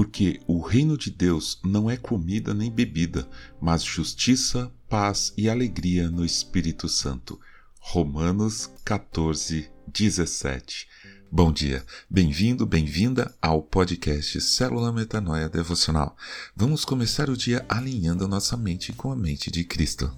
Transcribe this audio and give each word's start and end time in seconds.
porque 0.00 0.40
o 0.46 0.62
reino 0.62 0.96
de 0.96 1.10
Deus 1.10 1.60
não 1.62 1.90
é 1.90 1.94
comida 1.94 2.54
nem 2.54 2.70
bebida, 2.70 3.28
mas 3.60 3.84
justiça, 3.84 4.72
paz 4.88 5.30
e 5.36 5.46
alegria 5.46 6.08
no 6.08 6.24
Espírito 6.24 6.88
Santo. 6.88 7.38
Romanos 7.78 8.70
14, 8.82 9.70
17. 9.92 10.88
Bom 11.30 11.52
dia, 11.52 11.84
bem-vindo, 12.08 12.64
bem-vinda 12.64 13.36
ao 13.42 13.62
podcast 13.62 14.40
Célula 14.40 14.90
Metanoia 14.90 15.50
Devocional. 15.50 16.16
Vamos 16.56 16.82
começar 16.82 17.28
o 17.28 17.36
dia 17.36 17.66
alinhando 17.68 18.24
a 18.24 18.28
nossa 18.28 18.56
mente 18.56 18.94
com 18.94 19.12
a 19.12 19.16
mente 19.16 19.50
de 19.50 19.64
Cristo. 19.64 20.10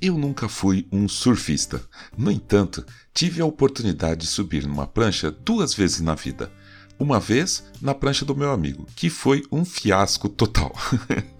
Eu 0.00 0.18
nunca 0.18 0.48
fui 0.48 0.86
um 0.92 1.08
surfista. 1.08 1.82
No 2.16 2.30
entanto, 2.30 2.84
tive 3.14 3.40
a 3.40 3.46
oportunidade 3.46 4.22
de 4.22 4.26
subir 4.26 4.66
numa 4.66 4.86
prancha 4.86 5.30
duas 5.30 5.72
vezes 5.72 6.00
na 6.00 6.14
vida. 6.14 6.52
Uma 6.98 7.18
vez 7.18 7.64
na 7.80 7.94
prancha 7.94 8.24
do 8.24 8.36
meu 8.36 8.50
amigo, 8.50 8.86
que 8.94 9.08
foi 9.08 9.44
um 9.50 9.64
fiasco 9.64 10.28
total. 10.28 10.74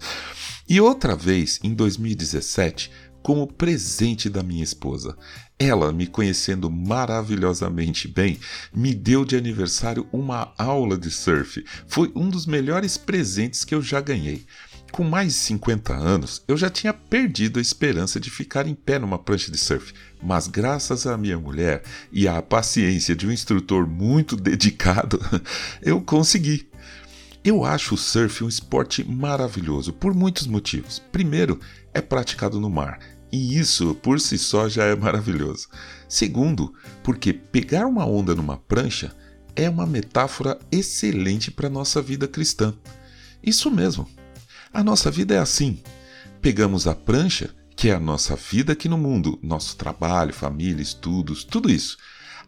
e 0.67 0.81
outra 0.81 1.15
vez 1.15 1.59
em 1.63 1.73
2017, 1.73 2.91
como 3.21 3.45
presente 3.45 4.29
da 4.29 4.41
minha 4.41 4.63
esposa. 4.63 5.17
Ela, 5.59 5.91
me 5.91 6.07
conhecendo 6.07 6.69
maravilhosamente 6.69 8.07
bem, 8.07 8.39
me 8.73 8.93
deu 8.93 9.25
de 9.25 9.35
aniversário 9.35 10.07
uma 10.13 10.53
aula 10.57 10.97
de 10.97 11.11
surf. 11.11 11.63
Foi 11.87 12.11
um 12.15 12.29
dos 12.29 12.45
melhores 12.45 12.95
presentes 12.95 13.65
que 13.65 13.75
eu 13.75 13.81
já 13.81 13.99
ganhei. 13.99 14.45
Com 14.91 15.03
mais 15.03 15.33
de 15.33 15.39
50 15.39 15.93
anos, 15.93 16.41
eu 16.47 16.57
já 16.57 16.69
tinha 16.69 16.93
perdido 16.93 17.59
a 17.59 17.61
esperança 17.61 18.19
de 18.19 18.29
ficar 18.29 18.67
em 18.67 18.73
pé 18.73 18.97
numa 18.97 19.19
prancha 19.19 19.51
de 19.51 19.57
surf, 19.57 19.93
mas 20.21 20.47
graças 20.47 21.05
à 21.05 21.17
minha 21.17 21.37
mulher 21.37 21.83
e 22.11 22.27
à 22.27 22.41
paciência 22.41 23.15
de 23.15 23.27
um 23.27 23.31
instrutor 23.31 23.87
muito 23.87 24.35
dedicado, 24.37 25.19
eu 25.81 26.01
consegui. 26.01 26.67
Eu 27.43 27.63
acho 27.63 27.95
o 27.95 27.97
surf 27.97 28.43
um 28.43 28.47
esporte 28.47 29.03
maravilhoso 29.03 29.93
por 29.93 30.13
muitos 30.13 30.47
motivos. 30.47 31.01
Primeiro, 31.11 31.59
é 31.93 32.01
praticado 32.01 32.59
no 32.59 32.69
mar, 32.69 32.99
e 33.31 33.57
isso 33.57 33.93
por 33.95 34.19
si 34.19 34.37
só 34.37 34.67
já 34.67 34.85
é 34.85 34.95
maravilhoso. 34.95 35.67
Segundo, 36.09 36.73
porque 37.03 37.33
pegar 37.33 37.85
uma 37.85 38.05
onda 38.05 38.33
numa 38.33 38.57
prancha 38.57 39.15
é 39.55 39.69
uma 39.69 39.85
metáfora 39.85 40.57
excelente 40.71 41.51
para 41.51 41.69
nossa 41.69 42.01
vida 42.01 42.27
cristã. 42.27 42.73
Isso 43.43 43.69
mesmo. 43.71 44.07
A 44.73 44.83
nossa 44.83 45.09
vida 45.09 45.33
é 45.33 45.39
assim. 45.39 45.81
Pegamos 46.41 46.87
a 46.87 46.95
prancha, 46.95 47.49
que 47.75 47.89
é 47.89 47.93
a 47.93 47.99
nossa 47.99 48.35
vida 48.35 48.73
aqui 48.73 48.89
no 48.89 48.97
mundo, 48.97 49.39
nosso 49.41 49.75
trabalho, 49.77 50.33
família, 50.33 50.81
estudos, 50.81 51.43
tudo 51.43 51.69
isso. 51.69 51.97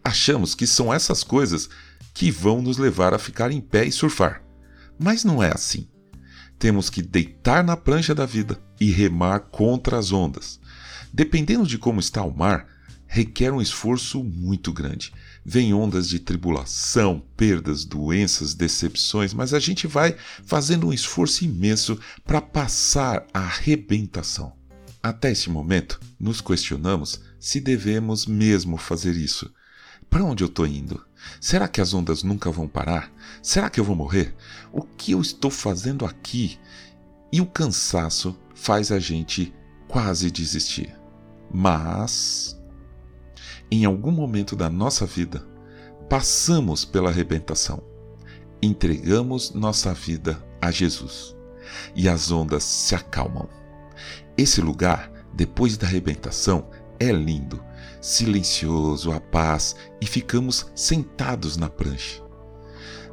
Achamos 0.03 0.55
que 0.55 0.67
são 0.67 0.93
essas 0.93 1.23
coisas 1.23 1.69
que 2.13 2.31
vão 2.31 2.61
nos 2.61 2.77
levar 2.77 3.13
a 3.13 3.19
ficar 3.19 3.51
em 3.51 3.61
pé 3.61 3.85
e 3.85 3.91
surfar. 3.91 4.41
Mas 4.97 5.23
não 5.23 5.41
é 5.41 5.51
assim. 5.53 5.87
Temos 6.57 6.89
que 6.89 7.01
deitar 7.01 7.63
na 7.63 7.77
prancha 7.77 8.13
da 8.13 8.25
vida 8.25 8.61
e 8.79 8.91
remar 8.91 9.39
contra 9.39 9.97
as 9.97 10.11
ondas. 10.11 10.59
Dependendo 11.13 11.65
de 11.65 11.77
como 11.77 11.99
está 11.99 12.21
o 12.23 12.35
mar, 12.35 12.67
requer 13.11 13.51
um 13.51 13.59
esforço 13.59 14.23
muito 14.23 14.71
grande. 14.71 15.11
Vem 15.43 15.73
ondas 15.73 16.07
de 16.07 16.19
tribulação, 16.19 17.23
perdas, 17.35 17.83
doenças, 17.83 18.53
decepções, 18.53 19.33
mas 19.33 19.51
a 19.51 19.59
gente 19.59 19.87
vai 19.87 20.15
fazendo 20.45 20.87
um 20.87 20.93
esforço 20.93 21.43
imenso 21.43 21.99
para 22.23 22.39
passar 22.39 23.25
a 23.33 23.39
arrebentação. 23.39 24.53
Até 25.01 25.31
esse 25.31 25.49
momento, 25.49 25.99
nos 26.19 26.39
questionamos 26.39 27.19
se 27.39 27.59
devemos 27.59 28.27
mesmo 28.27 28.77
fazer 28.77 29.15
isso. 29.15 29.51
Para 30.07 30.23
onde 30.23 30.43
eu 30.43 30.47
estou 30.47 30.67
indo? 30.67 31.03
Será 31.41 31.67
que 31.67 31.81
as 31.81 31.95
ondas 31.95 32.21
nunca 32.21 32.51
vão 32.51 32.67
parar? 32.67 33.11
Será 33.41 33.71
que 33.71 33.79
eu 33.79 33.83
vou 33.83 33.95
morrer? 33.95 34.35
O 34.71 34.83
que 34.83 35.13
eu 35.13 35.21
estou 35.21 35.49
fazendo 35.49 36.05
aqui? 36.05 36.59
E 37.31 37.41
o 37.41 37.45
cansaço 37.45 38.37
faz 38.53 38.91
a 38.91 38.99
gente 38.99 39.51
quase 39.87 40.29
desistir. 40.29 40.93
Mas 41.51 42.58
em 43.71 43.85
algum 43.85 44.11
momento 44.11 44.55
da 44.55 44.69
nossa 44.69 45.05
vida, 45.05 45.45
passamos 46.09 46.85
pela 46.85 47.09
arrebentação, 47.09 47.83
entregamos 48.61 49.53
nossa 49.53 49.93
vida 49.93 50.43
a 50.61 50.71
Jesus 50.71 51.35
e 51.95 52.09
as 52.09 52.31
ondas 52.31 52.63
se 52.63 52.95
acalmam. 52.95 53.47
Esse 54.37 54.61
lugar, 54.61 55.11
depois 55.33 55.77
da 55.77 55.85
arrebentação, 55.85 56.69
é 56.99 57.11
lindo, 57.11 57.63
silencioso, 58.01 59.11
a 59.11 59.19
paz 59.19 59.75
e 60.01 60.05
ficamos 60.05 60.71
sentados 60.75 61.57
na 61.57 61.69
prancha. 61.69 62.23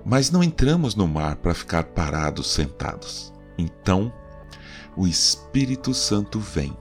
Mas 0.04 0.30
não 0.30 0.42
entramos 0.42 0.94
no 0.94 1.06
mar 1.06 1.36
para 1.36 1.54
ficar 1.54 1.84
parados 1.84 2.52
sentados. 2.52 3.32
Então, 3.58 4.12
o 4.96 5.06
Espírito 5.06 5.92
Santo 5.92 6.38
vem 6.38 6.76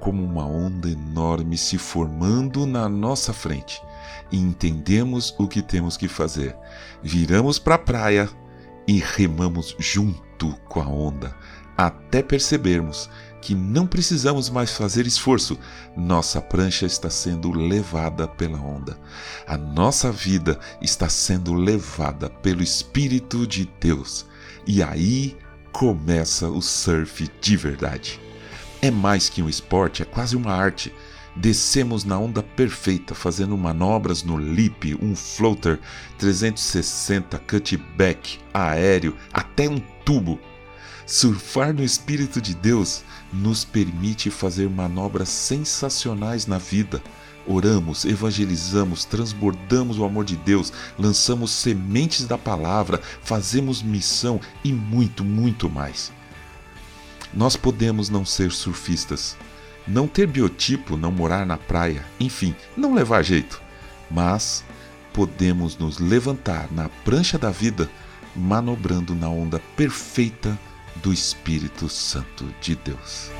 como 0.00 0.24
uma 0.24 0.46
onda 0.46 0.88
enorme 0.88 1.56
se 1.56 1.78
formando 1.78 2.66
na 2.66 2.88
nossa 2.88 3.32
frente 3.32 3.80
e 4.30 4.38
entendemos 4.38 5.34
o 5.38 5.48
que 5.48 5.62
temos 5.62 5.96
que 5.96 6.08
fazer. 6.08 6.56
Viramos 7.02 7.58
para 7.58 7.76
a 7.76 7.78
praia 7.78 8.28
e 8.86 8.98
remamos 8.98 9.74
junto 9.78 10.54
com 10.68 10.80
a 10.80 10.86
onda, 10.86 11.34
até 11.76 12.22
percebermos 12.22 13.10
que 13.40 13.54
não 13.54 13.86
precisamos 13.86 14.50
mais 14.50 14.72
fazer 14.72 15.06
esforço, 15.06 15.58
nossa 15.96 16.40
prancha 16.40 16.86
está 16.86 17.08
sendo 17.08 17.52
levada 17.52 18.26
pela 18.26 18.58
onda. 18.58 18.98
A 19.46 19.56
nossa 19.56 20.10
vida 20.10 20.58
está 20.82 21.08
sendo 21.08 21.54
levada 21.54 22.28
pelo 22.28 22.62
Espírito 22.62 23.46
de 23.46 23.70
Deus. 23.80 24.26
E 24.66 24.82
aí 24.82 25.36
começa 25.72 26.48
o 26.48 26.60
surf 26.60 27.30
de 27.40 27.56
verdade. 27.56 28.27
É 28.80 28.92
mais 28.92 29.28
que 29.28 29.42
um 29.42 29.48
esporte, 29.48 30.02
é 30.02 30.04
quase 30.04 30.36
uma 30.36 30.52
arte. 30.52 30.92
Descemos 31.34 32.04
na 32.04 32.16
onda 32.16 32.42
perfeita, 32.44 33.12
fazendo 33.12 33.56
manobras 33.58 34.22
no 34.22 34.36
lip, 34.38 34.96
um 35.02 35.16
floater 35.16 35.80
360, 36.16 37.38
cutback, 37.40 38.38
aéreo, 38.54 39.16
até 39.32 39.68
um 39.68 39.80
tubo. 40.04 40.38
Surfar 41.04 41.72
no 41.72 41.82
Espírito 41.82 42.40
de 42.40 42.54
Deus 42.54 43.02
nos 43.32 43.64
permite 43.64 44.30
fazer 44.30 44.70
manobras 44.70 45.28
sensacionais 45.28 46.46
na 46.46 46.58
vida. 46.58 47.02
Oramos, 47.46 48.04
evangelizamos, 48.04 49.04
transbordamos 49.04 49.98
o 49.98 50.04
amor 50.04 50.24
de 50.24 50.36
Deus, 50.36 50.72
lançamos 50.96 51.50
sementes 51.50 52.26
da 52.26 52.38
palavra, 52.38 53.00
fazemos 53.22 53.82
missão 53.82 54.40
e 54.62 54.72
muito, 54.72 55.24
muito 55.24 55.68
mais. 55.68 56.12
Nós 57.32 57.56
podemos 57.56 58.08
não 58.08 58.24
ser 58.24 58.50
surfistas, 58.50 59.36
não 59.86 60.08
ter 60.08 60.26
biotipo, 60.26 60.96
não 60.96 61.12
morar 61.12 61.44
na 61.44 61.56
praia, 61.56 62.04
enfim, 62.18 62.54
não 62.76 62.94
levar 62.94 63.22
jeito, 63.22 63.60
mas 64.10 64.64
podemos 65.12 65.76
nos 65.76 65.98
levantar 65.98 66.68
na 66.70 66.88
prancha 66.88 67.38
da 67.38 67.50
vida, 67.50 67.88
manobrando 68.34 69.14
na 69.14 69.28
onda 69.28 69.60
perfeita 69.76 70.58
do 70.96 71.12
Espírito 71.12 71.88
Santo 71.88 72.46
de 72.60 72.74
Deus. 72.76 73.30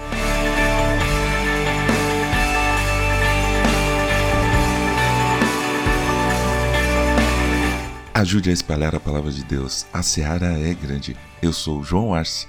Ajude 8.12 8.50
a 8.50 8.53
espalhar 8.53 8.94
a 8.97 9.00
palavra 9.00 9.31
de 9.31 9.44
Deus. 9.44 9.87
A 9.93 10.03
seara 10.03 10.59
é 10.59 10.75
grande. 10.75 11.16
Eu 11.41 11.53
sou 11.53 11.84
João 11.84 12.12
Arce 12.12 12.48